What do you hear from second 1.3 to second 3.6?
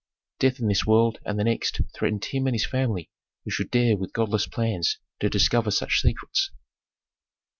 the next threatened him and his family who